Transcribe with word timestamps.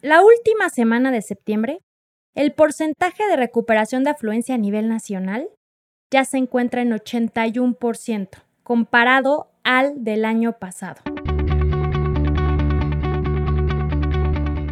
La 0.00 0.22
última 0.22 0.70
semana 0.70 1.10
de 1.10 1.22
septiembre, 1.22 1.80
el 2.36 2.52
porcentaje 2.52 3.26
de 3.26 3.34
recuperación 3.34 4.04
de 4.04 4.10
afluencia 4.10 4.54
a 4.54 4.58
nivel 4.58 4.88
nacional 4.88 5.48
ya 6.12 6.24
se 6.24 6.38
encuentra 6.38 6.82
en 6.82 6.92
81%, 6.92 8.28
comparado 8.62 9.50
al 9.64 10.04
del 10.04 10.24
año 10.24 10.52
pasado. 10.52 11.00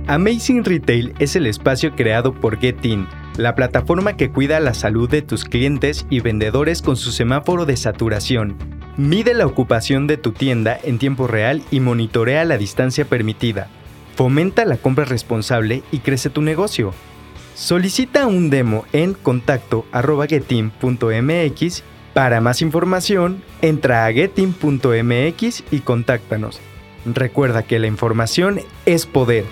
Amazing 0.07 0.65
Retail 0.65 1.13
es 1.19 1.35
el 1.35 1.49
espacio 1.49 1.97
creado 1.97 2.33
por 2.33 2.61
GetIn, 2.61 3.09
la 3.37 3.57
plataforma 3.57 4.17
que 4.17 4.31
cuida 4.31 4.61
la 4.61 4.75
salud 4.75 5.11
de 5.11 5.23
tus 5.23 5.45
clientes 5.45 6.07
y 6.09 6.21
vendedores 6.21 6.83
con 6.83 6.97
su 6.97 7.11
semáforo 7.11 7.67
de 7.67 7.77
saturación. 7.77 8.57
Mide 8.97 9.35
la 9.35 9.47
ocupación 9.47 10.07
de 10.07 10.19
tu 10.19 10.31
tienda 10.31 10.79
en 10.85 11.01
tiempo 11.01 11.27
real 11.27 11.65
y 11.73 11.81
monitorea 11.81 12.45
la 12.45 12.59
distancia 12.59 13.05
permitida. 13.07 13.69
Fomenta 14.17 14.65
la 14.65 14.79
compra 14.79 15.05
responsable 15.05 15.83
y 15.93 15.99
crece 15.99 16.31
tu 16.31 16.41
negocio. 16.41 16.95
Solicita 17.55 18.27
un 18.27 18.49
demo 18.49 18.87
en 18.95 19.13
contacto.getim.mx. 19.13 21.83
Para 22.15 22.41
más 22.41 22.63
información, 22.63 23.43
entra 23.61 24.07
a 24.07 24.13
getim.mx 24.15 25.65
y 25.71 25.81
contáctanos. 25.81 26.63
Recuerda 27.05 27.63
que 27.63 27.79
la 27.79 27.89
información 27.89 28.61
es 28.87 29.05
poder. 29.05 29.45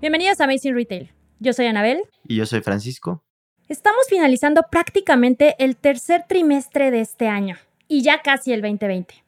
Bienvenidos 0.00 0.40
a 0.40 0.44
Amazing 0.44 0.74
Retail. 0.74 1.12
Yo 1.38 1.52
soy 1.52 1.66
Anabel. 1.66 2.00
Y 2.24 2.34
yo 2.34 2.46
soy 2.46 2.62
Francisco. 2.62 3.22
Estamos 3.68 4.08
finalizando 4.08 4.64
prácticamente 4.68 5.54
el 5.60 5.76
tercer 5.76 6.24
trimestre 6.28 6.90
de 6.90 7.00
este 7.00 7.28
año 7.28 7.56
y 7.86 8.02
ya 8.02 8.22
casi 8.22 8.52
el 8.52 8.60
2020. 8.60 9.27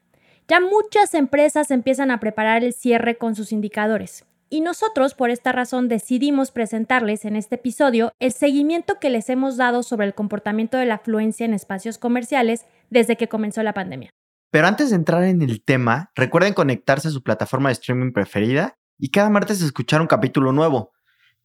Ya 0.50 0.58
muchas 0.58 1.14
empresas 1.14 1.70
empiezan 1.70 2.10
a 2.10 2.18
preparar 2.18 2.64
el 2.64 2.72
cierre 2.72 3.16
con 3.16 3.36
sus 3.36 3.52
indicadores. 3.52 4.24
Y 4.48 4.62
nosotros, 4.62 5.14
por 5.14 5.30
esta 5.30 5.52
razón, 5.52 5.86
decidimos 5.86 6.50
presentarles 6.50 7.24
en 7.24 7.36
este 7.36 7.54
episodio 7.54 8.10
el 8.18 8.32
seguimiento 8.32 8.98
que 9.00 9.10
les 9.10 9.30
hemos 9.30 9.56
dado 9.56 9.84
sobre 9.84 10.08
el 10.08 10.14
comportamiento 10.14 10.76
de 10.76 10.86
la 10.86 10.96
afluencia 10.96 11.46
en 11.46 11.54
espacios 11.54 11.98
comerciales 11.98 12.66
desde 12.90 13.16
que 13.16 13.28
comenzó 13.28 13.62
la 13.62 13.74
pandemia. 13.74 14.10
Pero 14.50 14.66
antes 14.66 14.90
de 14.90 14.96
entrar 14.96 15.22
en 15.22 15.40
el 15.40 15.62
tema, 15.62 16.10
recuerden 16.16 16.52
conectarse 16.52 17.06
a 17.06 17.12
su 17.12 17.22
plataforma 17.22 17.68
de 17.68 17.74
streaming 17.74 18.10
preferida 18.10 18.76
y 18.98 19.12
cada 19.12 19.30
martes 19.30 19.62
escuchar 19.62 20.00
un 20.00 20.08
capítulo 20.08 20.50
nuevo. 20.50 20.90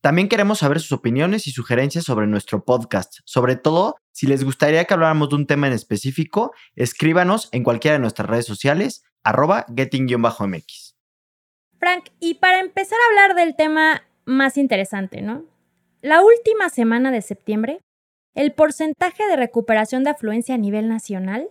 También 0.01 0.29
queremos 0.29 0.57
saber 0.57 0.79
sus 0.79 0.93
opiniones 0.93 1.45
y 1.45 1.51
sugerencias 1.51 2.05
sobre 2.05 2.25
nuestro 2.25 2.65
podcast. 2.65 3.19
Sobre 3.23 3.55
todo, 3.55 3.97
si 4.15 4.27
les 4.27 4.45
gustaría 4.45 4.85
que 4.85 4.93
habláramos 4.93 5.27
de 5.27 5.35
un 5.35 5.45
tema 5.45 5.67
en 5.67 5.73
específico, 5.73 6.53
escríbanos 6.77 7.49
en 7.51 7.63
cualquiera 7.63 7.95
de 7.95 7.99
nuestras 7.99 8.29
redes 8.29 8.45
sociales, 8.45 9.03
arroba 9.25 9.65
getting-mx. 9.75 10.95
Frank, 11.77 12.05
y 12.21 12.35
para 12.35 12.61
empezar 12.61 12.97
a 12.97 13.09
hablar 13.09 13.35
del 13.35 13.57
tema 13.57 14.03
más 14.23 14.55
interesante, 14.55 15.21
¿no? 15.21 15.43
La 16.01 16.21
última 16.21 16.69
semana 16.69 17.11
de 17.11 17.21
septiembre, 17.21 17.81
el 18.35 18.53
porcentaje 18.53 19.27
de 19.27 19.35
recuperación 19.35 20.05
de 20.05 20.11
afluencia 20.11 20.55
a 20.55 20.59
nivel 20.59 20.87
nacional 20.87 21.49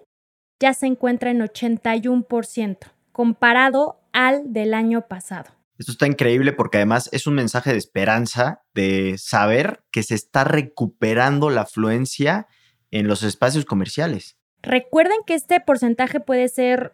ya 0.59 0.73
se 0.73 0.87
encuentra 0.87 1.31
en 1.31 1.41
81%, 1.41 2.79
comparado 3.13 4.01
al 4.15 4.55
del 4.55 4.73
año 4.73 5.07
pasado. 5.07 5.51
Esto 5.79 5.93
está 5.93 6.07
increíble 6.07 6.53
porque 6.53 6.79
además 6.79 7.09
es 7.13 7.27
un 7.27 7.35
mensaje 7.35 7.73
de 7.73 7.79
esperanza, 7.79 8.63
de 8.75 9.17
saber 9.19 9.83
que 9.91 10.03
se 10.03 10.15
está 10.15 10.45
recuperando 10.45 11.51
la 11.51 11.63
afluencia 11.63 12.47
en 12.91 13.09
los 13.09 13.23
espacios 13.23 13.65
comerciales. 13.65 14.39
Recuerden 14.63 15.19
que 15.27 15.35
este 15.35 15.61
porcentaje 15.61 16.21
puede 16.21 16.49
ser 16.49 16.93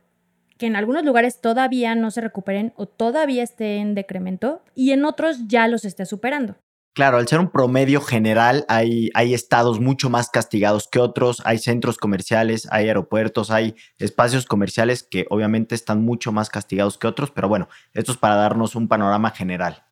que 0.56 0.66
en 0.66 0.76
algunos 0.76 1.04
lugares 1.04 1.40
todavía 1.40 1.94
no 1.94 2.10
se 2.10 2.20
recuperen 2.20 2.72
o 2.76 2.86
todavía 2.86 3.42
esté 3.42 3.76
en 3.76 3.94
decremento 3.94 4.62
y 4.74 4.92
en 4.92 5.04
otros 5.04 5.46
ya 5.46 5.68
los 5.68 5.84
esté 5.84 6.04
superando. 6.06 6.56
Claro, 6.92 7.18
al 7.18 7.28
ser 7.28 7.38
un 7.38 7.50
promedio 7.50 8.00
general, 8.00 8.64
hay, 8.68 9.10
hay 9.14 9.32
estados 9.32 9.78
mucho 9.78 10.10
más 10.10 10.28
castigados 10.28 10.88
que 10.88 10.98
otros, 10.98 11.40
hay 11.44 11.58
centros 11.58 11.98
comerciales, 11.98 12.66
hay 12.72 12.88
aeropuertos, 12.88 13.52
hay 13.52 13.76
espacios 13.98 14.44
comerciales 14.44 15.04
que 15.04 15.24
obviamente 15.30 15.76
están 15.76 16.02
mucho 16.02 16.32
más 16.32 16.50
castigados 16.50 16.98
que 16.98 17.06
otros, 17.06 17.30
pero 17.30 17.48
bueno, 17.48 17.68
esto 17.92 18.10
es 18.10 18.18
para 18.18 18.34
darnos 18.34 18.74
un 18.74 18.88
panorama 18.88 19.30
general. 19.30 19.84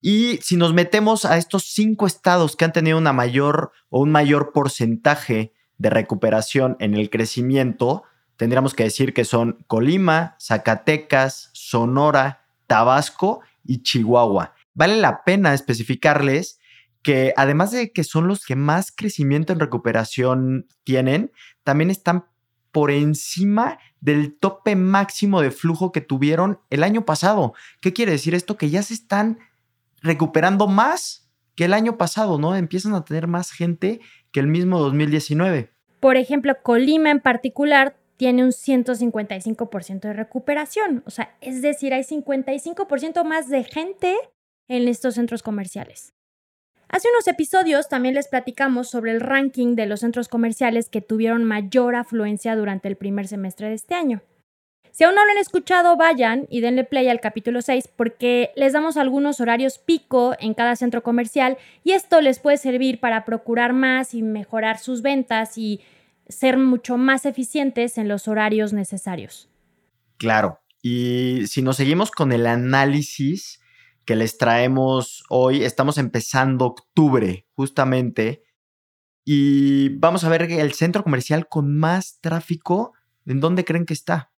Y 0.00 0.38
si 0.40 0.56
nos 0.56 0.72
metemos 0.72 1.24
a 1.24 1.36
estos 1.36 1.64
cinco 1.64 2.06
estados 2.06 2.54
que 2.54 2.64
han 2.64 2.72
tenido 2.72 2.96
una 2.96 3.12
mayor 3.12 3.72
o 3.88 4.00
un 4.00 4.12
mayor 4.12 4.52
porcentaje 4.52 5.52
de 5.78 5.90
recuperación 5.90 6.76
en 6.78 6.94
el 6.94 7.10
crecimiento, 7.10 8.04
tendríamos 8.36 8.72
que 8.72 8.84
decir 8.84 9.14
que 9.14 9.24
son 9.24 9.64
Colima, 9.66 10.36
Zacatecas, 10.40 11.50
Sonora, 11.54 12.46
Tabasco 12.68 13.40
y 13.64 13.82
Chihuahua 13.82 14.55
vale 14.76 14.96
la 14.98 15.24
pena 15.24 15.54
especificarles 15.54 16.60
que 17.02 17.32
además 17.36 17.72
de 17.72 17.92
que 17.92 18.04
son 18.04 18.28
los 18.28 18.44
que 18.44 18.56
más 18.56 18.92
crecimiento 18.94 19.52
en 19.52 19.60
recuperación 19.60 20.66
tienen, 20.84 21.32
también 21.64 21.90
están 21.90 22.26
por 22.72 22.90
encima 22.90 23.78
del 24.00 24.36
tope 24.36 24.76
máximo 24.76 25.40
de 25.40 25.50
flujo 25.50 25.92
que 25.92 26.00
tuvieron 26.00 26.60
el 26.68 26.82
año 26.82 27.04
pasado. 27.04 27.54
¿Qué 27.80 27.92
quiere 27.92 28.12
decir 28.12 28.34
esto? 28.34 28.56
Que 28.56 28.70
ya 28.70 28.82
se 28.82 28.94
están 28.94 29.38
recuperando 30.02 30.66
más 30.66 31.30
que 31.54 31.64
el 31.64 31.72
año 31.72 31.96
pasado, 31.96 32.38
¿no? 32.38 32.54
Empiezan 32.54 32.94
a 32.94 33.04
tener 33.04 33.28
más 33.28 33.50
gente 33.50 34.00
que 34.30 34.40
el 34.40 34.46
mismo 34.46 34.78
2019. 34.78 35.70
Por 36.00 36.16
ejemplo, 36.16 36.54
Colima 36.62 37.10
en 37.10 37.20
particular 37.20 37.96
tiene 38.18 38.44
un 38.44 38.50
155% 38.50 40.00
de 40.00 40.12
recuperación. 40.12 41.02
O 41.06 41.10
sea, 41.10 41.34
es 41.40 41.62
decir, 41.62 41.94
hay 41.94 42.02
55% 42.02 43.24
más 43.24 43.48
de 43.48 43.64
gente 43.64 44.16
en 44.68 44.88
estos 44.88 45.14
centros 45.14 45.42
comerciales. 45.42 46.12
Hace 46.88 47.08
unos 47.10 47.26
episodios 47.26 47.88
también 47.88 48.14
les 48.14 48.28
platicamos 48.28 48.88
sobre 48.88 49.10
el 49.10 49.20
ranking 49.20 49.74
de 49.74 49.86
los 49.86 50.00
centros 50.00 50.28
comerciales 50.28 50.88
que 50.88 51.00
tuvieron 51.00 51.42
mayor 51.44 51.96
afluencia 51.96 52.54
durante 52.54 52.88
el 52.88 52.96
primer 52.96 53.26
semestre 53.26 53.68
de 53.68 53.74
este 53.74 53.94
año. 53.94 54.22
Si 54.92 55.04
aún 55.04 55.14
no 55.14 55.26
lo 55.26 55.30
han 55.30 55.36
escuchado, 55.36 55.96
vayan 55.96 56.46
y 56.48 56.62
denle 56.62 56.84
play 56.84 57.08
al 57.08 57.20
capítulo 57.20 57.60
6 57.60 57.88
porque 57.96 58.50
les 58.56 58.72
damos 58.72 58.96
algunos 58.96 59.40
horarios 59.40 59.78
pico 59.78 60.34
en 60.40 60.54
cada 60.54 60.74
centro 60.74 61.02
comercial 61.02 61.58
y 61.84 61.92
esto 61.92 62.22
les 62.22 62.38
puede 62.38 62.56
servir 62.56 62.98
para 62.98 63.26
procurar 63.26 63.74
más 63.74 64.14
y 64.14 64.22
mejorar 64.22 64.78
sus 64.78 65.02
ventas 65.02 65.58
y 65.58 65.82
ser 66.28 66.56
mucho 66.56 66.96
más 66.96 67.26
eficientes 67.26 67.98
en 67.98 68.08
los 68.08 68.26
horarios 68.26 68.72
necesarios. 68.72 69.50
Claro, 70.16 70.60
y 70.80 71.42
si 71.46 71.60
nos 71.60 71.76
seguimos 71.76 72.10
con 72.10 72.32
el 72.32 72.46
análisis, 72.46 73.60
que 74.06 74.16
les 74.16 74.38
traemos 74.38 75.24
hoy. 75.28 75.64
Estamos 75.64 75.98
empezando 75.98 76.64
octubre, 76.64 77.46
justamente. 77.54 78.44
Y 79.24 79.90
vamos 79.98 80.24
a 80.24 80.28
ver 80.28 80.42
el 80.42 80.72
centro 80.72 81.02
comercial 81.02 81.48
con 81.48 81.76
más 81.76 82.20
tráfico, 82.20 82.94
¿en 83.26 83.40
dónde 83.40 83.64
creen 83.64 83.84
que 83.84 83.94
está? 83.94 84.30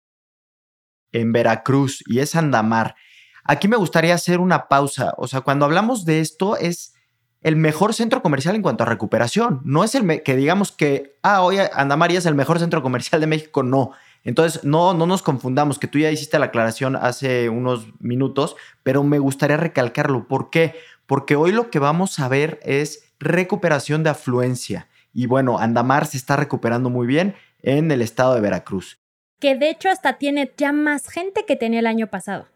En 1.13 1.33
Veracruz 1.33 2.03
y 2.07 2.21
es 2.21 2.35
Andamar. 2.35 2.97
Aquí 3.45 3.69
me 3.69 3.77
gustaría 3.77 4.15
hacer 4.15 4.41
una 4.41 4.69
pausa. 4.69 5.13
O 5.19 5.29
sea, 5.29 5.43
cuando 5.43 5.67
hablamos 5.67 6.07
de 6.07 6.21
esto 6.21 6.57
es 6.57 6.95
el 7.43 7.57
mejor 7.57 7.95
centro 7.95 8.23
comercial 8.23 8.57
en 8.57 8.63
cuanto 8.63 8.83
a 8.83 8.87
recuperación. 8.87 9.61
No 9.65 9.85
es 9.85 9.95
el 9.95 10.23
que 10.23 10.37
digamos 10.37 10.73
que, 10.73 11.19
ah, 11.23 11.43
hoy 11.43 11.59
Andamar 11.75 12.11
ya 12.11 12.19
es 12.19 12.27
el 12.27 12.35
mejor 12.35 12.59
centro 12.59 12.83
comercial 12.83 13.21
de 13.21 13.27
México. 13.27 13.63
No, 13.63 13.93
entonces, 14.25 14.65
no, 14.65 14.95
no 14.95 15.07
nos 15.07 15.23
confundamos, 15.23 15.79
que 15.79 15.87
tú 15.87 15.99
ya 15.99 16.11
hiciste 16.11 16.39
la 16.39 16.47
aclaración 16.47 16.97
hace 16.97 17.49
unos 17.49 17.87
minutos, 18.01 18.57
pero 18.83 19.03
me 19.03 19.19
gustaría 19.19 19.57
recalcarlo. 19.57 20.29
¿Por 20.29 20.51
qué? 20.51 20.75
Porque 21.07 21.37
hoy 21.37 21.53
lo 21.53 21.71
que 21.71 21.79
vamos 21.79 22.19
a 22.19 22.29
ver 22.29 22.61
es 22.63 23.13
recuperación 23.19 24.03
de 24.03 24.11
afluencia. 24.11 24.89
Y 25.13 25.27
bueno, 25.27 25.59
Andamar 25.59 26.07
se 26.07 26.17
está 26.17 26.37
recuperando 26.37 26.91
muy 26.91 27.07
bien 27.07 27.35
en 27.63 27.91
el 27.91 28.03
estado 28.03 28.35
de 28.35 28.41
Veracruz. 28.41 28.99
Que 29.41 29.57
de 29.57 29.71
hecho 29.71 29.89
hasta 29.89 30.19
tiene 30.19 30.53
ya 30.57 30.73
más 30.73 31.09
gente 31.09 31.45
que 31.47 31.57
tenía 31.57 31.81
el 31.81 31.87
año 31.87 32.09
pasado. 32.09 32.47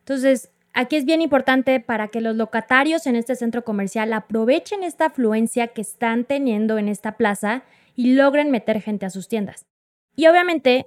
Entonces, 0.00 0.50
aquí 0.72 0.96
es 0.96 1.04
bien 1.04 1.20
importante 1.20 1.78
para 1.78 2.08
que 2.08 2.20
los 2.20 2.34
locatarios 2.34 3.06
en 3.06 3.16
este 3.16 3.36
centro 3.36 3.64
comercial 3.64 4.12
aprovechen 4.12 4.82
esta 4.82 5.06
afluencia 5.06 5.68
que 5.68 5.82
están 5.82 6.24
teniendo 6.24 6.78
en 6.78 6.88
esta 6.88 7.16
plaza 7.16 7.62
y 7.94 8.14
logren 8.14 8.50
meter 8.50 8.80
gente 8.80 9.06
a 9.06 9.10
sus 9.10 9.28
tiendas. 9.28 9.66
Y 10.16 10.26
obviamente 10.26 10.86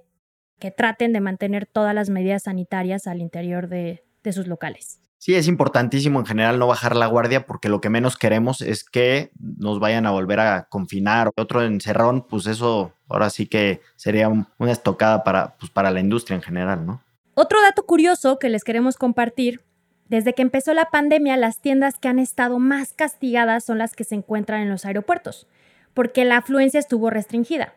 que 0.60 0.72
traten 0.72 1.14
de 1.14 1.22
mantener 1.22 1.66
todas 1.66 1.94
las 1.94 2.10
medidas 2.10 2.44
sanitarias 2.44 3.08
al 3.08 3.22
interior 3.22 3.68
de, 3.68 4.04
sus 4.32 4.48
locales. 4.48 5.00
Sí, 5.18 5.36
es 5.36 5.48
importantísimo 5.48 6.20
en 6.20 6.26
general 6.26 6.58
no 6.58 6.68
bajar 6.68 6.96
la 6.96 7.06
guardia 7.06 7.46
porque 7.46 7.70
lo 7.70 7.80
que 7.80 7.90
menos 7.90 8.18
queremos 8.18 8.62
es 8.62 8.84
que 8.84 9.32
nos 9.40 9.80
vayan 9.80 10.06
a 10.06 10.12
volver 10.12 10.40
a 10.40 10.68
confinar. 10.68 11.32
Otro 11.36 11.64
encerrón, 11.64 12.26
pues 12.28 12.48
eso 12.48 12.94
ahora 13.08 13.30
sí 13.30 13.46
que 13.46 13.82
sería 13.96 14.30
una 14.30 14.72
estocada 14.72 15.24
para, 15.24 15.56
pues 15.58 15.72
para 15.72 15.92
la 15.92 16.00
industria 16.00 16.36
en 16.36 16.42
general, 16.42 16.86
¿no? 16.86 17.02
Otro 17.36 17.62
dato 17.62 17.86
curioso 17.86 18.40
que 18.40 18.50
les 18.50 18.64
queremos 18.64 18.98
compartir, 18.98 19.62
desde 20.08 20.34
que 20.34 20.42
empezó 20.42 20.74
la 20.74 20.86
pandemia, 20.86 21.36
las 21.36 21.60
tiendas 21.60 21.98
que 21.98 22.08
han 22.08 22.20
estado 22.20 22.60
más 22.60 22.94
castigadas 22.94 23.64
son 23.66 23.80
las 23.80 23.94
que 23.94 24.04
se 24.04 24.16
encuentran 24.16 24.62
en 24.62 24.70
los 24.70 24.86
aeropuertos, 24.86 25.48
porque 25.94 26.26
la 26.26 26.38
afluencia 26.38 26.80
estuvo 26.80 27.10
restringida. 27.10 27.74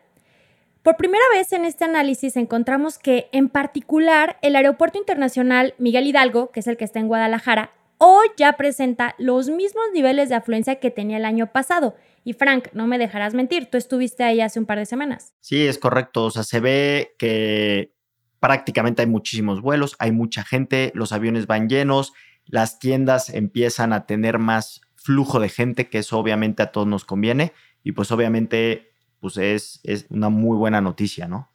Por 0.83 0.95
primera 0.95 1.23
vez 1.33 1.51
en 1.51 1.65
este 1.65 1.83
análisis 1.83 2.37
encontramos 2.37 2.97
que, 2.97 3.27
en 3.33 3.49
particular, 3.49 4.37
el 4.41 4.55
Aeropuerto 4.55 4.97
Internacional 4.97 5.75
Miguel 5.77 6.07
Hidalgo, 6.07 6.51
que 6.51 6.61
es 6.61 6.67
el 6.67 6.77
que 6.77 6.85
está 6.85 6.99
en 6.99 7.07
Guadalajara, 7.07 7.71
hoy 7.97 8.27
ya 8.37 8.53
presenta 8.53 9.13
los 9.17 9.49
mismos 9.49 9.83
niveles 9.93 10.29
de 10.29 10.35
afluencia 10.35 10.79
que 10.79 10.89
tenía 10.89 11.17
el 11.17 11.25
año 11.25 11.51
pasado. 11.51 11.95
Y 12.23 12.33
Frank, 12.33 12.69
no 12.71 12.87
me 12.87 12.97
dejarás 12.97 13.33
mentir, 13.33 13.69
tú 13.69 13.77
estuviste 13.77 14.23
ahí 14.23 14.39
hace 14.39 14.57
un 14.57 14.65
par 14.65 14.77
de 14.77 14.85
semanas. 14.85 15.33
Sí, 15.41 15.67
es 15.67 15.77
correcto. 15.77 16.25
O 16.25 16.31
sea, 16.31 16.43
se 16.43 16.61
ve 16.61 17.13
que 17.17 17.93
prácticamente 18.39 19.01
hay 19.01 19.07
muchísimos 19.07 19.61
vuelos, 19.61 19.97
hay 19.99 20.13
mucha 20.13 20.43
gente, 20.43 20.93
los 20.95 21.11
aviones 21.11 21.45
van 21.45 21.67
llenos, 21.67 22.13
las 22.45 22.79
tiendas 22.79 23.29
empiezan 23.29 23.91
a 23.91 24.05
tener 24.05 24.39
más 24.39 24.81
flujo 24.95 25.41
de 25.41 25.49
gente, 25.49 25.89
que 25.89 25.99
eso 25.99 26.17
obviamente 26.17 26.63
a 26.63 26.71
todos 26.71 26.87
nos 26.87 27.03
conviene. 27.03 27.51
Y 27.83 27.91
pues 27.91 28.11
obviamente 28.11 28.88
pues 29.19 29.37
es, 29.37 29.79
es 29.83 30.05
una 30.09 30.29
muy 30.29 30.57
buena 30.57 30.81
noticia, 30.81 31.27
¿no? 31.27 31.51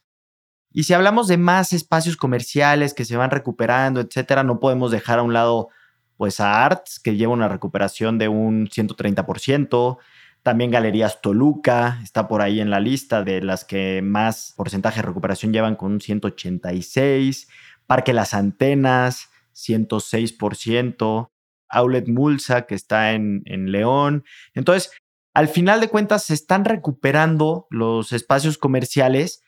Y 0.76 0.82
si 0.82 0.92
hablamos 0.92 1.28
de 1.28 1.36
más 1.36 1.72
espacios 1.72 2.16
comerciales 2.16 2.94
que 2.94 3.04
se 3.04 3.16
van 3.16 3.30
recuperando, 3.30 4.00
etcétera, 4.00 4.42
no 4.42 4.58
podemos 4.58 4.90
dejar 4.90 5.20
a 5.20 5.22
un 5.22 5.32
lado 5.32 5.68
pues 6.16 6.40
a 6.40 6.64
Arts, 6.64 6.98
que 6.98 7.16
lleva 7.16 7.32
una 7.32 7.48
recuperación 7.48 8.18
de 8.18 8.28
un 8.28 8.68
130%. 8.68 9.98
También 10.42 10.70
Galerías 10.72 11.20
Toluca 11.22 12.00
está 12.02 12.26
por 12.26 12.42
ahí 12.42 12.60
en 12.60 12.70
la 12.70 12.80
lista 12.80 13.22
de 13.22 13.40
las 13.40 13.64
que 13.64 14.02
más 14.02 14.52
porcentaje 14.56 14.96
de 14.96 15.06
recuperación 15.06 15.52
llevan 15.52 15.76
con 15.76 15.92
un 15.92 16.00
186. 16.00 17.48
Parque 17.86 18.12
Las 18.12 18.34
Antenas, 18.34 19.30
106%. 19.54 21.30
Outlet 21.68 22.08
Mulsa, 22.08 22.66
que 22.66 22.74
está 22.74 23.12
en, 23.12 23.42
en 23.46 23.72
León. 23.72 24.24
Entonces, 24.54 24.90
al 25.34 25.48
final 25.48 25.80
de 25.80 25.88
cuentas 25.88 26.24
se 26.24 26.34
están 26.34 26.64
recuperando 26.64 27.66
los 27.68 28.12
espacios 28.12 28.56
comerciales. 28.56 29.42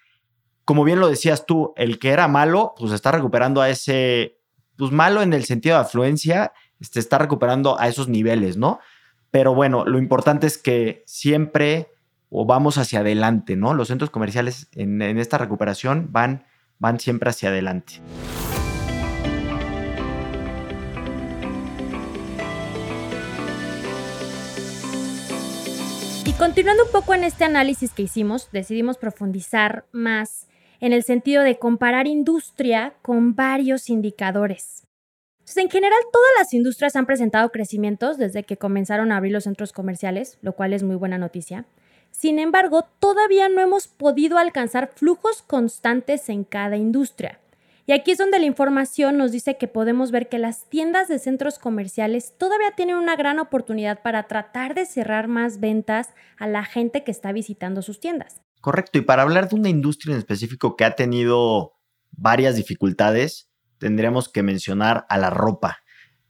Como 0.64 0.82
bien 0.82 0.98
lo 0.98 1.08
decías 1.08 1.46
tú, 1.46 1.72
el 1.76 2.00
que 2.00 2.10
era 2.10 2.26
malo, 2.26 2.74
pues 2.76 2.92
está 2.92 3.12
recuperando 3.12 3.62
a 3.62 3.70
ese, 3.70 4.40
pues 4.76 4.90
malo 4.90 5.22
en 5.22 5.32
el 5.32 5.44
sentido 5.44 5.76
de 5.76 5.82
afluencia, 5.82 6.52
se 6.80 6.84
este, 6.84 7.00
está 7.00 7.18
recuperando 7.18 7.80
a 7.80 7.86
esos 7.86 8.08
niveles, 8.08 8.56
¿no? 8.56 8.80
Pero 9.30 9.54
bueno, 9.54 9.84
lo 9.84 9.98
importante 9.98 10.48
es 10.48 10.58
que 10.58 11.04
siempre 11.06 11.88
o 12.30 12.44
vamos 12.44 12.78
hacia 12.78 13.00
adelante, 13.00 13.54
¿no? 13.54 13.72
Los 13.72 13.88
centros 13.88 14.10
comerciales 14.10 14.68
en, 14.72 15.00
esta 15.00 15.38
recuperación 15.38 16.08
van, 16.10 16.46
van 16.78 16.98
siempre 16.98 17.30
hacia 17.30 17.50
adelante. 17.50 18.00
Continuando 26.38 26.84
un 26.84 26.90
poco 26.90 27.14
en 27.14 27.24
este 27.24 27.44
análisis 27.44 27.92
que 27.92 28.02
hicimos, 28.02 28.50
decidimos 28.52 28.98
profundizar 28.98 29.86
más 29.92 30.48
en 30.80 30.92
el 30.92 31.02
sentido 31.02 31.42
de 31.42 31.58
comparar 31.58 32.06
industria 32.06 32.94
con 33.02 33.34
varios 33.34 33.88
indicadores. 33.88 34.86
en 35.56 35.70
general, 35.70 35.98
todas 36.12 36.30
las 36.38 36.52
industrias 36.52 36.96
han 36.96 37.06
presentado 37.06 37.50
crecimientos 37.50 38.18
desde 38.18 38.42
que 38.42 38.58
comenzaron 38.58 39.12
a 39.12 39.16
abrir 39.16 39.32
los 39.32 39.44
centros 39.44 39.72
comerciales, 39.72 40.38
lo 40.42 40.52
cual 40.52 40.72
es 40.72 40.82
muy 40.82 40.96
buena 40.96 41.16
noticia. 41.18 41.64
Sin 42.10 42.38
embargo, 42.38 42.86
todavía 43.00 43.48
no 43.48 43.60
hemos 43.60 43.88
podido 43.88 44.38
alcanzar 44.38 44.90
flujos 44.94 45.42
constantes 45.42 46.28
en 46.28 46.44
cada 46.44 46.76
industria. 46.76 47.38
Y 47.88 47.92
aquí 47.92 48.10
es 48.10 48.18
donde 48.18 48.40
la 48.40 48.46
información 48.46 49.16
nos 49.16 49.30
dice 49.30 49.58
que 49.58 49.68
podemos 49.68 50.10
ver 50.10 50.28
que 50.28 50.40
las 50.40 50.68
tiendas 50.68 51.06
de 51.06 51.20
centros 51.20 51.60
comerciales 51.60 52.36
todavía 52.36 52.72
tienen 52.72 52.96
una 52.96 53.14
gran 53.14 53.38
oportunidad 53.38 54.02
para 54.02 54.24
tratar 54.24 54.74
de 54.74 54.86
cerrar 54.86 55.28
más 55.28 55.60
ventas 55.60 56.08
a 56.36 56.48
la 56.48 56.64
gente 56.64 57.04
que 57.04 57.12
está 57.12 57.30
visitando 57.30 57.82
sus 57.82 58.00
tiendas. 58.00 58.42
Correcto, 58.60 58.98
y 58.98 59.02
para 59.02 59.22
hablar 59.22 59.48
de 59.48 59.54
una 59.54 59.68
industria 59.68 60.14
en 60.14 60.18
específico 60.18 60.74
que 60.74 60.84
ha 60.84 60.96
tenido 60.96 61.74
varias 62.10 62.56
dificultades, 62.56 63.50
tendríamos 63.78 64.28
que 64.28 64.42
mencionar 64.42 65.06
a 65.08 65.16
la 65.16 65.30
ropa. 65.30 65.78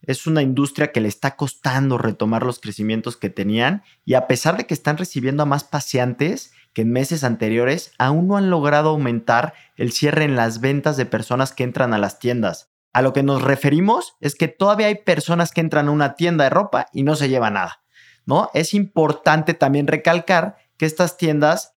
Es 0.03 0.27
una 0.27 0.43
industria 0.43 0.93
que 0.93 1.01
le 1.01 1.09
está 1.09 1.37
costando 1.37 1.99
retomar 1.99 2.45
los 2.45 2.61
crecimientos 2.61 3.17
que 3.17 3.31
tenían 3.31 3.83
y 4.05 4.15
a 4.15 4.27
pesar 4.27 4.57
de 4.57 4.67
que 4.67 4.75
están 4.75 4.97
recibiendo 4.97 5.43
a 5.43 5.47
más 5.47 5.65
paseantes, 5.65 6.53
que 6.73 6.83
en 6.83 6.93
meses 6.93 7.25
anteriores 7.25 7.93
aún 7.99 8.29
no 8.29 8.37
han 8.37 8.51
logrado 8.51 8.91
aumentar 8.91 9.55
el 9.77 9.93
cierre 9.93 10.25
en 10.25 10.37
las 10.37 10.61
ventas 10.61 10.97
de 10.97 11.07
personas 11.07 11.53
que 11.53 11.65
entran 11.65 11.95
a 11.95 11.99
las 11.99 12.19
tiendas. 12.19 12.71
A 12.93 13.03
lo 13.03 13.13
que 13.13 13.23
nos 13.23 13.43
referimos 13.43 14.15
es 14.21 14.35
que 14.35 14.49
todavía 14.49 14.87
hay 14.87 14.97
personas 14.97 15.53
que 15.53 15.61
entran 15.61 15.89
a 15.89 15.91
una 15.91 16.15
tienda 16.15 16.45
de 16.45 16.51
ropa 16.51 16.87
y 16.93 17.03
no 17.03 17.17
se 17.17 17.29
lleva 17.29 17.51
nada, 17.51 17.83
¿no? 18.25 18.51
Es 18.55 18.75
importante 18.75 19.55
también 19.55 19.87
recalcar 19.87 20.57
que 20.77 20.87
estas 20.87 21.17
tiendas 21.17 21.75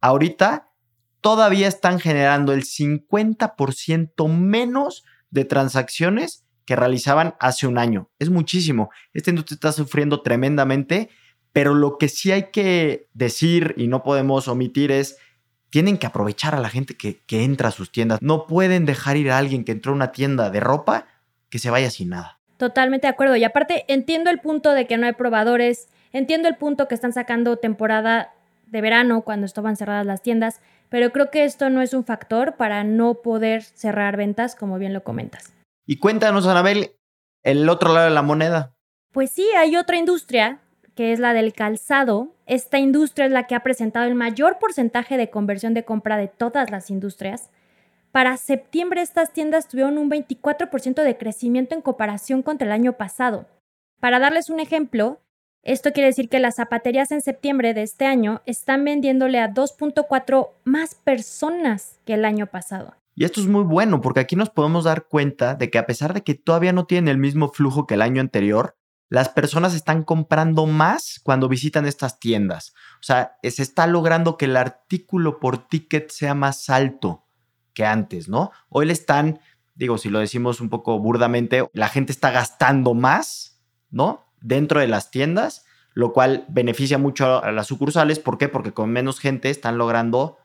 ahorita 0.00 0.70
todavía 1.20 1.68
están 1.68 2.00
generando 2.00 2.52
el 2.52 2.64
50% 2.64 4.28
menos 4.28 5.04
de 5.30 5.44
transacciones 5.44 6.44
que 6.70 6.76
realizaban 6.76 7.34
hace 7.40 7.66
un 7.66 7.78
año. 7.78 8.08
Es 8.20 8.30
muchísimo. 8.30 8.90
Esta 9.12 9.30
industria 9.30 9.56
está 9.56 9.72
sufriendo 9.72 10.22
tremendamente 10.22 11.10
pero 11.52 11.74
lo 11.74 11.98
que 11.98 12.08
sí 12.08 12.32
hay 12.32 12.44
que 12.50 13.08
decir 13.12 13.74
y 13.76 13.88
no 13.88 14.02
podemos 14.02 14.48
omitir 14.48 14.92
es, 14.92 15.18
tienen 15.70 15.98
que 15.98 16.06
aprovechar 16.06 16.54
a 16.54 16.60
la 16.60 16.68
gente 16.68 16.96
que, 16.96 17.20
entra 17.28 17.68
a 17.68 17.72
sus 17.72 17.92
tiendas. 17.92 18.20
No 18.22 18.46
pueden 18.46 18.86
dejar 18.86 19.16
ir 19.16 19.30
a 19.30 19.38
alguien 19.38 19.64
que 19.64 19.72
entró 19.72 19.92
a 19.92 19.94
una 19.94 20.12
tienda 20.12 20.50
de 20.50 20.60
ropa 20.60 21.06
que 21.48 21.58
se 21.58 21.70
vaya 21.70 21.90
sin 21.90 22.10
nada. 22.10 22.38
Totalmente 22.56 23.06
de 23.06 23.12
acuerdo. 23.12 23.36
Y 23.36 23.44
aparte, 23.44 23.84
entiendo 23.88 24.30
el 24.30 24.40
punto 24.40 24.72
de 24.72 24.86
que 24.86 24.96
no 24.96 25.06
hay 25.06 25.12
probadores, 25.14 25.88
entiendo 26.12 26.48
el 26.48 26.56
punto 26.56 26.88
que 26.88 26.94
están 26.94 27.12
sacando 27.12 27.56
temporada 27.56 28.32
de 28.66 28.80
verano 28.80 29.22
cuando 29.22 29.46
estaban 29.46 29.76
cerradas 29.76 30.06
las 30.06 30.22
tiendas, 30.22 30.60
pero 30.88 31.10
creo 31.10 31.30
que 31.30 31.44
esto 31.44 31.70
no 31.70 31.82
es 31.82 31.94
un 31.94 32.04
factor 32.04 32.56
para 32.56 32.84
no 32.84 33.14
poder 33.14 33.62
cerrar 33.62 34.16
ventas, 34.16 34.54
como 34.54 34.78
bien 34.78 34.92
lo 34.92 35.02
comentas. 35.02 35.52
Y 35.90 35.96
cuéntanos, 35.96 36.46
Anabel, 36.46 36.92
el 37.42 37.68
otro 37.68 37.92
lado 37.92 38.04
de 38.04 38.14
la 38.14 38.22
moneda. 38.22 38.76
Pues 39.10 39.32
sí, 39.32 39.44
hay 39.56 39.74
otra 39.74 39.96
industria 39.96 40.60
que 40.94 41.12
es 41.12 41.18
la 41.18 41.32
del 41.32 41.52
calzado, 41.52 42.32
esta 42.46 42.78
industria 42.78 43.26
es 43.26 43.32
la 43.32 43.48
que 43.48 43.56
ha 43.56 43.64
presentado 43.64 44.06
el 44.06 44.14
mayor 44.14 44.60
porcentaje 44.60 45.16
de 45.16 45.30
conversión 45.30 45.74
de 45.74 45.84
compra 45.84 46.16
de 46.16 46.28
todas 46.28 46.70
las 46.70 46.90
industrias. 46.90 47.50
Para 48.12 48.36
septiembre 48.36 49.02
estas 49.02 49.32
tiendas 49.32 49.66
tuvieron 49.66 49.98
un 49.98 50.08
24% 50.08 51.02
de 51.02 51.16
crecimiento 51.16 51.74
en 51.74 51.82
comparación 51.82 52.44
contra 52.44 52.68
el 52.68 52.72
año 52.72 52.92
pasado. 52.92 53.48
Para 53.98 54.20
darles 54.20 54.48
un 54.48 54.60
ejemplo, 54.60 55.18
esto 55.64 55.92
quiere 55.92 56.10
decir 56.10 56.28
que 56.28 56.38
las 56.38 56.54
zapaterías 56.54 57.10
en 57.10 57.20
septiembre 57.20 57.74
de 57.74 57.82
este 57.82 58.06
año 58.06 58.42
están 58.46 58.84
vendiéndole 58.84 59.40
a 59.40 59.52
2.4 59.52 60.50
más 60.62 60.94
personas 60.94 61.98
que 62.04 62.14
el 62.14 62.24
año 62.24 62.46
pasado. 62.46 62.94
Y 63.20 63.24
esto 63.24 63.42
es 63.42 63.48
muy 63.48 63.64
bueno 63.64 64.00
porque 64.00 64.20
aquí 64.20 64.34
nos 64.34 64.48
podemos 64.48 64.84
dar 64.84 65.06
cuenta 65.06 65.54
de 65.54 65.68
que 65.68 65.76
a 65.76 65.84
pesar 65.84 66.14
de 66.14 66.22
que 66.22 66.34
todavía 66.34 66.72
no 66.72 66.86
tienen 66.86 67.08
el 67.08 67.18
mismo 67.18 67.50
flujo 67.52 67.86
que 67.86 67.92
el 67.92 68.00
año 68.00 68.22
anterior, 68.22 68.78
las 69.10 69.28
personas 69.28 69.74
están 69.74 70.04
comprando 70.04 70.64
más 70.64 71.20
cuando 71.22 71.46
visitan 71.46 71.84
estas 71.84 72.18
tiendas. 72.18 72.72
O 72.94 73.02
sea, 73.02 73.32
se 73.42 73.62
está 73.62 73.86
logrando 73.86 74.38
que 74.38 74.46
el 74.46 74.56
artículo 74.56 75.38
por 75.38 75.68
ticket 75.68 76.10
sea 76.10 76.34
más 76.34 76.70
alto 76.70 77.26
que 77.74 77.84
antes, 77.84 78.30
¿no? 78.30 78.52
Hoy 78.70 78.86
le 78.86 78.94
están, 78.94 79.40
digo, 79.74 79.98
si 79.98 80.08
lo 80.08 80.18
decimos 80.18 80.62
un 80.62 80.70
poco 80.70 80.98
burdamente, 80.98 81.68
la 81.74 81.90
gente 81.90 82.12
está 82.12 82.30
gastando 82.30 82.94
más, 82.94 83.60
¿no? 83.90 84.32
Dentro 84.40 84.80
de 84.80 84.88
las 84.88 85.10
tiendas, 85.10 85.66
lo 85.92 86.14
cual 86.14 86.46
beneficia 86.48 86.96
mucho 86.96 87.44
a 87.44 87.52
las 87.52 87.66
sucursales. 87.66 88.18
¿Por 88.18 88.38
qué? 88.38 88.48
Porque 88.48 88.72
con 88.72 88.88
menos 88.88 89.20
gente 89.20 89.50
están 89.50 89.76
logrando 89.76 90.38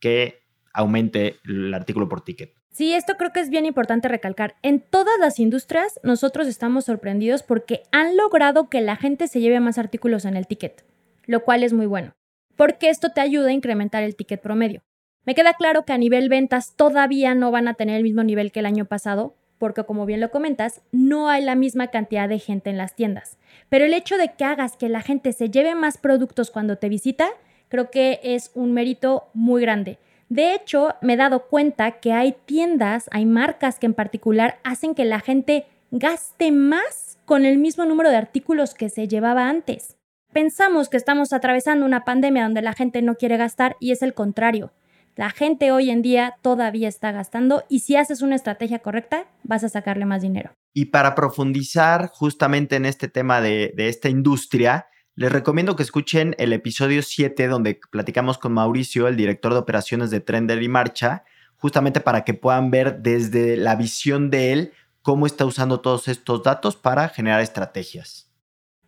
que 0.00 0.45
aumente 0.76 1.36
el 1.44 1.74
artículo 1.74 2.08
por 2.08 2.22
ticket. 2.22 2.54
Sí, 2.70 2.92
esto 2.92 3.14
creo 3.16 3.32
que 3.32 3.40
es 3.40 3.48
bien 3.48 3.64
importante 3.64 4.06
recalcar. 4.06 4.56
En 4.62 4.80
todas 4.80 5.18
las 5.18 5.40
industrias 5.40 5.98
nosotros 6.02 6.46
estamos 6.46 6.84
sorprendidos 6.84 7.42
porque 7.42 7.82
han 7.90 8.16
logrado 8.16 8.68
que 8.68 8.82
la 8.82 8.96
gente 8.96 9.28
se 9.28 9.40
lleve 9.40 9.60
más 9.60 9.78
artículos 9.78 10.26
en 10.26 10.36
el 10.36 10.46
ticket, 10.46 10.84
lo 11.24 11.42
cual 11.42 11.62
es 11.62 11.72
muy 11.72 11.86
bueno, 11.86 12.14
porque 12.54 12.90
esto 12.90 13.10
te 13.10 13.22
ayuda 13.22 13.48
a 13.48 13.52
incrementar 13.52 14.02
el 14.02 14.14
ticket 14.14 14.42
promedio. 14.42 14.82
Me 15.24 15.34
queda 15.34 15.54
claro 15.54 15.84
que 15.84 15.94
a 15.94 15.98
nivel 15.98 16.28
ventas 16.28 16.74
todavía 16.76 17.34
no 17.34 17.50
van 17.50 17.66
a 17.66 17.74
tener 17.74 17.96
el 17.96 18.02
mismo 18.02 18.22
nivel 18.22 18.52
que 18.52 18.60
el 18.60 18.66
año 18.66 18.84
pasado, 18.84 19.34
porque 19.58 19.84
como 19.84 20.04
bien 20.04 20.20
lo 20.20 20.30
comentas, 20.30 20.82
no 20.92 21.30
hay 21.30 21.42
la 21.42 21.54
misma 21.54 21.88
cantidad 21.88 22.28
de 22.28 22.38
gente 22.38 22.68
en 22.68 22.76
las 22.76 22.94
tiendas. 22.94 23.38
Pero 23.70 23.86
el 23.86 23.94
hecho 23.94 24.18
de 24.18 24.34
que 24.34 24.44
hagas 24.44 24.76
que 24.76 24.90
la 24.90 25.00
gente 25.00 25.32
se 25.32 25.50
lleve 25.50 25.74
más 25.74 25.96
productos 25.96 26.50
cuando 26.50 26.76
te 26.76 26.90
visita, 26.90 27.28
creo 27.68 27.90
que 27.90 28.20
es 28.22 28.50
un 28.54 28.72
mérito 28.72 29.30
muy 29.32 29.62
grande. 29.62 29.98
De 30.28 30.54
hecho, 30.54 30.94
me 31.02 31.14
he 31.14 31.16
dado 31.16 31.46
cuenta 31.46 31.92
que 32.00 32.12
hay 32.12 32.36
tiendas, 32.46 33.08
hay 33.12 33.26
marcas 33.26 33.78
que 33.78 33.86
en 33.86 33.94
particular 33.94 34.58
hacen 34.64 34.94
que 34.94 35.04
la 35.04 35.20
gente 35.20 35.66
gaste 35.90 36.50
más 36.50 37.18
con 37.24 37.44
el 37.44 37.58
mismo 37.58 37.84
número 37.84 38.10
de 38.10 38.16
artículos 38.16 38.74
que 38.74 38.88
se 38.88 39.06
llevaba 39.06 39.48
antes. 39.48 39.96
Pensamos 40.32 40.88
que 40.88 40.96
estamos 40.96 41.32
atravesando 41.32 41.86
una 41.86 42.04
pandemia 42.04 42.42
donde 42.42 42.60
la 42.60 42.72
gente 42.72 43.02
no 43.02 43.14
quiere 43.14 43.36
gastar 43.36 43.76
y 43.80 43.92
es 43.92 44.02
el 44.02 44.14
contrario. 44.14 44.72
La 45.14 45.30
gente 45.30 45.72
hoy 45.72 45.90
en 45.90 46.02
día 46.02 46.36
todavía 46.42 46.88
está 46.88 47.10
gastando 47.10 47.64
y 47.70 47.78
si 47.80 47.96
haces 47.96 48.20
una 48.20 48.34
estrategia 48.34 48.80
correcta 48.80 49.26
vas 49.44 49.64
a 49.64 49.70
sacarle 49.70 50.04
más 50.04 50.20
dinero. 50.20 50.50
Y 50.74 50.86
para 50.86 51.14
profundizar 51.14 52.08
justamente 52.08 52.76
en 52.76 52.84
este 52.84 53.08
tema 53.08 53.40
de, 53.40 53.72
de 53.74 53.88
esta 53.88 54.10
industria, 54.10 54.88
Les 55.18 55.32
recomiendo 55.32 55.76
que 55.76 55.82
escuchen 55.82 56.34
el 56.36 56.52
episodio 56.52 57.00
7 57.00 57.46
donde 57.46 57.80
platicamos 57.90 58.36
con 58.36 58.52
Mauricio, 58.52 59.08
el 59.08 59.16
director 59.16 59.54
de 59.54 59.60
operaciones 59.60 60.10
de 60.10 60.20
Trender 60.20 60.62
y 60.62 60.68
Marcha, 60.68 61.24
justamente 61.56 62.02
para 62.02 62.22
que 62.22 62.34
puedan 62.34 62.70
ver 62.70 62.98
desde 62.98 63.56
la 63.56 63.76
visión 63.76 64.28
de 64.28 64.52
él 64.52 64.72
cómo 65.00 65.24
está 65.24 65.46
usando 65.46 65.80
todos 65.80 66.08
estos 66.08 66.42
datos 66.42 66.76
para 66.76 67.08
generar 67.08 67.40
estrategias. 67.40 68.30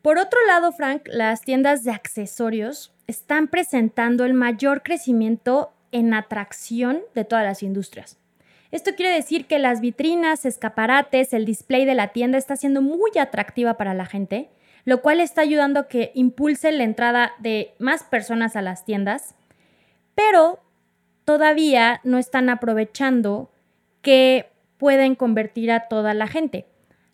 Por 0.02 0.18
otro 0.18 0.38
lado, 0.46 0.70
Frank, 0.72 1.04
las 1.06 1.40
tiendas 1.40 1.82
de 1.82 1.92
accesorios 1.92 2.92
están 3.06 3.48
presentando 3.48 4.26
el 4.26 4.34
mayor 4.34 4.82
crecimiento 4.82 5.72
en 5.92 6.12
atracción 6.12 7.00
de 7.14 7.24
todas 7.24 7.44
las 7.46 7.62
industrias. 7.62 8.18
Esto 8.70 8.90
quiere 8.94 9.14
decir 9.14 9.46
que 9.46 9.58
las 9.58 9.80
vitrinas, 9.80 10.44
escaparates, 10.44 11.32
el 11.32 11.46
display 11.46 11.86
de 11.86 11.94
la 11.94 12.08
tienda 12.08 12.36
está 12.36 12.54
siendo 12.54 12.82
muy 12.82 13.12
atractiva 13.18 13.78
para 13.78 13.94
la 13.94 14.04
gente, 14.04 14.50
lo 14.88 15.02
cual 15.02 15.20
está 15.20 15.42
ayudando 15.42 15.80
a 15.80 15.86
que 15.86 16.12
impulse 16.14 16.72
la 16.72 16.82
entrada 16.82 17.32
de 17.40 17.74
más 17.78 18.04
personas 18.04 18.56
a 18.56 18.62
las 18.62 18.86
tiendas, 18.86 19.34
pero 20.14 20.60
todavía 21.26 22.00
no 22.04 22.16
están 22.16 22.48
aprovechando 22.48 23.50
que 24.00 24.46
pueden 24.78 25.14
convertir 25.14 25.70
a 25.72 25.88
toda 25.88 26.14
la 26.14 26.26
gente. 26.26 26.64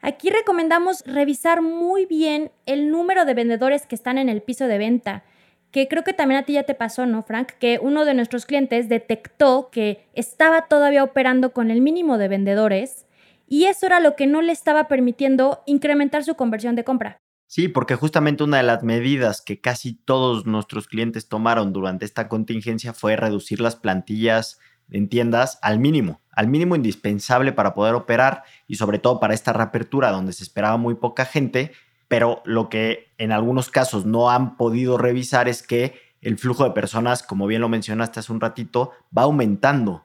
Aquí 0.00 0.30
recomendamos 0.30 1.02
revisar 1.04 1.62
muy 1.62 2.06
bien 2.06 2.52
el 2.64 2.92
número 2.92 3.24
de 3.24 3.34
vendedores 3.34 3.86
que 3.86 3.96
están 3.96 4.18
en 4.18 4.28
el 4.28 4.40
piso 4.40 4.68
de 4.68 4.78
venta, 4.78 5.24
que 5.72 5.88
creo 5.88 6.04
que 6.04 6.12
también 6.12 6.42
a 6.42 6.44
ti 6.44 6.52
ya 6.52 6.62
te 6.62 6.76
pasó, 6.76 7.06
¿no, 7.06 7.24
Frank? 7.24 7.54
Que 7.58 7.80
uno 7.82 8.04
de 8.04 8.14
nuestros 8.14 8.46
clientes 8.46 8.88
detectó 8.88 9.70
que 9.72 10.06
estaba 10.12 10.68
todavía 10.68 11.02
operando 11.02 11.52
con 11.52 11.72
el 11.72 11.80
mínimo 11.80 12.18
de 12.18 12.28
vendedores 12.28 13.04
y 13.48 13.64
eso 13.64 13.86
era 13.86 13.98
lo 13.98 14.14
que 14.14 14.28
no 14.28 14.42
le 14.42 14.52
estaba 14.52 14.86
permitiendo 14.86 15.64
incrementar 15.66 16.22
su 16.22 16.36
conversión 16.36 16.76
de 16.76 16.84
compra. 16.84 17.18
Sí, 17.54 17.68
porque 17.68 17.94
justamente 17.94 18.42
una 18.42 18.56
de 18.56 18.64
las 18.64 18.82
medidas 18.82 19.40
que 19.40 19.60
casi 19.60 19.94
todos 19.94 20.44
nuestros 20.44 20.88
clientes 20.88 21.28
tomaron 21.28 21.72
durante 21.72 22.04
esta 22.04 22.26
contingencia 22.26 22.92
fue 22.92 23.14
reducir 23.14 23.60
las 23.60 23.76
plantillas 23.76 24.58
en 24.90 25.08
tiendas 25.08 25.60
al 25.62 25.78
mínimo, 25.78 26.20
al 26.32 26.48
mínimo 26.48 26.74
indispensable 26.74 27.52
para 27.52 27.72
poder 27.72 27.94
operar 27.94 28.42
y 28.66 28.74
sobre 28.74 28.98
todo 28.98 29.20
para 29.20 29.34
esta 29.34 29.52
reapertura 29.52 30.10
donde 30.10 30.32
se 30.32 30.42
esperaba 30.42 30.78
muy 30.78 30.96
poca 30.96 31.26
gente 31.26 31.70
pero 32.08 32.42
lo 32.44 32.68
que 32.68 33.12
en 33.18 33.30
algunos 33.30 33.70
casos 33.70 34.04
no 34.04 34.30
han 34.30 34.56
podido 34.56 34.98
revisar 34.98 35.46
es 35.48 35.62
que 35.62 35.94
el 36.22 36.38
flujo 36.38 36.64
de 36.64 36.72
personas, 36.72 37.22
como 37.22 37.46
bien 37.46 37.60
lo 37.60 37.68
mencionaste 37.68 38.18
hace 38.18 38.32
un 38.32 38.40
ratito, 38.40 38.90
va 39.16 39.22
aumentando, 39.22 40.03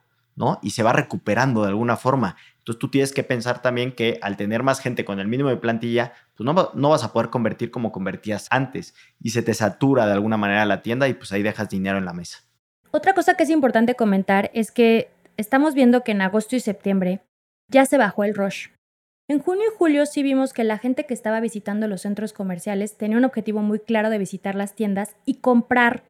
Y 0.61 0.71
se 0.71 0.83
va 0.83 0.93
recuperando 0.93 1.63
de 1.63 1.69
alguna 1.69 1.97
forma. 1.97 2.35
Entonces 2.59 2.79
tú 2.79 2.89
tienes 2.89 3.13
que 3.13 3.23
pensar 3.23 3.61
también 3.61 3.91
que 3.91 4.19
al 4.21 4.37
tener 4.37 4.63
más 4.63 4.79
gente 4.79 5.03
con 5.03 5.19
el 5.19 5.27
mínimo 5.27 5.49
de 5.49 5.57
plantilla, 5.57 6.13
pues 6.35 6.45
no, 6.45 6.71
no 6.73 6.89
vas 6.89 7.03
a 7.03 7.11
poder 7.11 7.29
convertir 7.29 7.71
como 7.71 7.91
convertías 7.91 8.47
antes 8.49 8.93
y 9.21 9.31
se 9.31 9.41
te 9.41 9.53
satura 9.53 10.05
de 10.05 10.13
alguna 10.13 10.37
manera 10.37 10.65
la 10.65 10.81
tienda 10.81 11.07
y 11.07 11.13
pues 11.13 11.31
ahí 11.31 11.43
dejas 11.43 11.69
dinero 11.69 11.97
en 11.97 12.05
la 12.05 12.13
mesa. 12.13 12.39
Otra 12.91 13.13
cosa 13.13 13.35
que 13.35 13.43
es 13.43 13.49
importante 13.49 13.95
comentar 13.95 14.49
es 14.53 14.71
que 14.71 15.11
estamos 15.37 15.73
viendo 15.73 16.03
que 16.03 16.11
en 16.11 16.21
agosto 16.21 16.55
y 16.55 16.59
septiembre 16.59 17.21
ya 17.69 17.85
se 17.85 17.97
bajó 17.97 18.23
el 18.23 18.35
rush. 18.35 18.69
En 19.27 19.39
junio 19.39 19.63
y 19.71 19.77
julio 19.77 20.05
sí 20.07 20.23
vimos 20.23 20.53
que 20.53 20.63
la 20.63 20.79
gente 20.79 21.05
que 21.05 21.13
estaba 21.13 21.39
visitando 21.39 21.87
los 21.87 22.01
centros 22.01 22.33
comerciales 22.33 22.97
tenía 22.97 23.17
un 23.17 23.25
objetivo 23.25 23.61
muy 23.61 23.79
claro 23.79 24.09
de 24.09 24.17
visitar 24.17 24.55
las 24.55 24.73
tiendas 24.73 25.15
y 25.25 25.35
comprar 25.35 26.03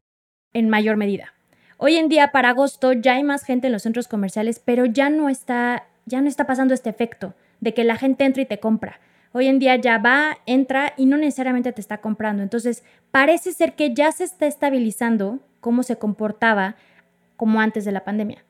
en 0.54 0.70
mayor 0.70 0.96
medida. 0.96 1.34
Hoy 1.82 1.96
en 1.96 2.10
día 2.10 2.30
para 2.30 2.50
agosto 2.50 2.92
ya 2.92 3.14
hay 3.14 3.24
más 3.24 3.42
gente 3.42 3.68
en 3.68 3.72
los 3.72 3.84
centros 3.84 4.06
comerciales, 4.06 4.60
pero 4.62 4.84
ya 4.84 5.08
no 5.08 5.30
está 5.30 5.86
ya 6.04 6.20
no 6.20 6.28
está 6.28 6.46
pasando 6.46 6.74
este 6.74 6.90
efecto 6.90 7.34
de 7.60 7.72
que 7.72 7.84
la 7.84 7.96
gente 7.96 8.26
entra 8.26 8.42
y 8.42 8.46
te 8.46 8.60
compra. 8.60 9.00
Hoy 9.32 9.46
en 9.46 9.58
día 9.58 9.76
ya 9.76 9.96
va, 9.96 10.36
entra 10.44 10.92
y 10.98 11.06
no 11.06 11.16
necesariamente 11.16 11.72
te 11.72 11.80
está 11.80 12.02
comprando. 12.02 12.42
Entonces, 12.42 12.84
parece 13.10 13.52
ser 13.52 13.76
que 13.76 13.94
ya 13.94 14.12
se 14.12 14.24
está 14.24 14.46
estabilizando 14.46 15.38
cómo 15.60 15.82
se 15.82 15.96
comportaba 15.96 16.76
como 17.36 17.62
antes 17.62 17.86
de 17.86 17.92
la 17.92 18.04
pandemia. 18.04 18.44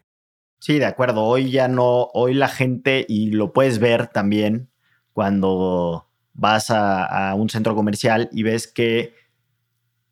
Sí, 0.59 0.81
de 0.81 0.87
acuerdo. 0.87 1.25
Hoy 1.25 1.53
ya 1.53 1.69
no, 1.69 2.09
hoy 2.13 2.35
la 2.35 2.49
gente, 2.49 3.07
y 3.09 3.31
lo 3.31 3.53
puedes 3.53 3.79
ver 3.79 4.09
también 4.09 4.71
cuando 5.13 6.09
vas 6.33 6.71
a, 6.71 7.35
un 7.37 7.49
centro 7.49 7.77
comercial 7.77 8.29
y 8.33 8.43
ves 8.43 8.67
que, 8.67 9.15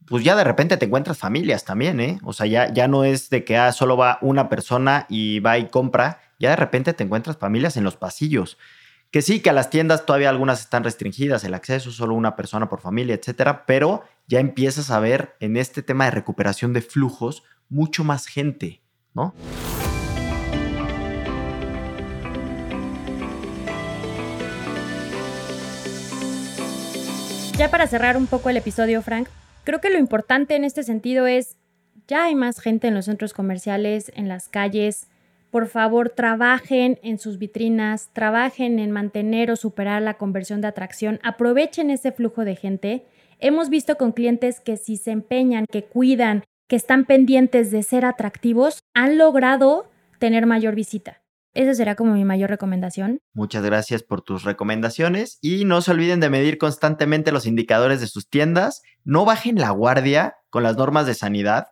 pues 0.09 0.25
ya 0.25 0.35
de 0.37 0.45
repente 0.45 0.77
te 0.77 0.87
encuentras 0.87 1.19
familias 1.19 1.65
también, 1.65 2.01
¿eh? 2.01 2.19
O 2.25 2.33
sea, 2.33 2.47
ya, 2.47 2.73
ya 2.73 2.89
no 2.89 3.05
es 3.05 3.29
de 3.31 3.45
que 3.45 3.57
ah, 3.57 3.73
solo 3.73 3.97
va 3.97 4.19
una 4.23 4.49
persona 4.49 5.07
y 5.09 5.41
va 5.41 5.59
y 5.59 5.69
compra, 5.69 6.21
ya 6.39 6.51
de 6.51 6.57
repente 6.57 6.95
te 6.95 7.05
encuentras 7.05 7.37
familias 7.37 7.77
en 7.77 7.85
los 7.85 7.97
pasillos. 7.97 8.59
Que 9.11 9.23
sí, 9.23 9.41
que 9.41 9.51
a 9.51 9.53
las 9.53 9.71
tiendas 9.71 10.07
todavía 10.07 10.31
algunas 10.31 10.61
están 10.61 10.85
restringidas, 10.85 11.45
el 11.45 11.55
acceso 11.55 11.91
solo 11.91 12.15
una 12.15 12.37
persona 12.37 12.69
por 12.69 12.81
familia, 12.81 13.15
etcétera, 13.15 13.65
pero 13.67 14.05
ya 14.27 14.41
empiezas 14.41 14.91
a 14.91 15.01
ver 15.01 15.37
en 15.41 15.57
este 15.57 15.83
tema 15.83 16.07
de 16.07 16.11
recuperación 16.11 16.73
de 16.73 16.83
flujos 16.83 17.43
mucho 17.69 18.05
más 18.05 18.27
gente, 18.27 18.81
¿no? 19.15 19.35
Ya 27.57 27.71
para 27.71 27.87
cerrar 27.89 28.17
un 28.17 28.27
poco 28.27 28.51
el 28.51 28.57
episodio, 28.57 29.03
Frank, 29.03 29.29
creo 29.69 29.83
que 29.83 29.91
lo 29.91 29.99
importante 29.99 30.57
en 30.57 30.65
este 30.65 30.83
sentido 30.83 31.27
es, 31.27 31.59
ya 32.07 32.25
hay 32.25 32.35
más 32.35 32.59
gente 32.59 32.89
en 32.89 32.95
los 32.95 33.05
centros 33.05 33.35
comerciales, 33.35 34.11
en 34.15 34.27
las 34.27 34.49
calles. 34.49 35.09
Por 35.51 35.67
favor, 35.67 36.09
trabajen 36.09 36.99
en 37.03 37.19
sus 37.19 37.37
vitrinas, 37.37 38.09
trabajen 38.15 38.79
en 38.79 38.93
mantener 38.93 39.51
o 39.51 39.57
superar 39.57 40.01
la 40.01 40.15
conversión 40.15 40.63
de 40.63 40.69
atracción, 40.69 41.21
aprovechen 41.23 41.91
ese 41.91 42.13
flujo 42.13 42.47
de 42.47 42.57
gente. 42.57 43.05
Hemos 43.41 43.69
visto 43.69 43.99
con 43.99 44.13
clientes 44.13 44.59
que 44.59 44.79
si 44.79 44.97
se 44.97 45.11
empeñan, 45.11 45.67
que 45.71 45.85
cuidan, 45.85 46.45
que 46.67 46.77
están 46.77 47.05
pendientes 47.05 47.71
de 47.71 47.83
ser 47.83 48.07
atractivos, 48.07 48.79
han 48.95 49.19
logrado 49.19 49.91
tener 50.19 50.47
mayor 50.47 50.75
visita. 50.75 51.21
Esa 51.59 51.75
será 51.75 51.97
como 51.97 52.13
mi 52.13 52.25
mayor 52.25 52.51
recomendación. 52.51 53.21
Muchas 53.35 53.65
gracias 53.65 54.05
por 54.05 54.23
tus 54.23 54.45
recomendaciones 54.45 55.41
y 55.43 55.65
no 55.65 55.81
se 55.81 55.91
olviden 55.91 56.21
de 56.21 56.31
medir 56.31 56.57
constantemente 56.57 57.33
los 57.33 57.47
indicadores 57.47 58.01
de 58.01 58.07
sus 58.07 58.31
tiendas. 58.31 58.83
No 59.03 59.25
bajen 59.25 59.59
la 59.59 59.71
guardia 59.71 60.37
con 60.51 60.63
las 60.63 60.77
normas 60.77 61.07
de 61.07 61.15
sanidad, 61.15 61.67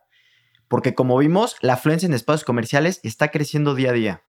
porque 0.67 0.93
como 0.93 1.17
vimos, 1.17 1.55
la 1.61 1.75
afluencia 1.75 2.05
en 2.05 2.13
espacios 2.13 2.43
comerciales 2.43 2.99
está 3.03 3.29
creciendo 3.29 3.75
día 3.75 3.91
a 3.91 3.93
día. 3.93 4.23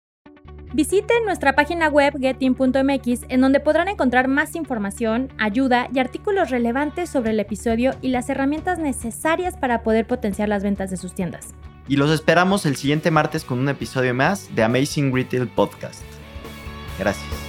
Visiten 0.74 1.24
nuestra 1.24 1.56
página 1.56 1.88
web 1.88 2.14
getin.mx 2.20 3.24
en 3.28 3.40
donde 3.40 3.58
podrán 3.58 3.88
encontrar 3.88 4.28
más 4.28 4.54
información, 4.54 5.32
ayuda 5.38 5.88
y 5.92 5.98
artículos 5.98 6.50
relevantes 6.50 7.10
sobre 7.10 7.32
el 7.32 7.40
episodio 7.40 7.96
y 8.00 8.10
las 8.10 8.30
herramientas 8.30 8.78
necesarias 8.78 9.56
para 9.56 9.82
poder 9.82 10.06
potenciar 10.06 10.48
las 10.48 10.62
ventas 10.62 10.90
de 10.90 10.98
sus 10.98 11.16
tiendas 11.16 11.52
y 11.88 11.96
los 11.96 12.10
esperamos 12.10 12.66
el 12.66 12.76
siguiente 12.76 13.10
martes 13.10 13.44
con 13.44 13.58
un 13.58 13.68
episodio 13.68 14.14
más 14.14 14.54
de 14.54 14.62
Amazing 14.62 15.14
Retail 15.14 15.48
Podcast. 15.48 16.02
Gracias. 16.98 17.47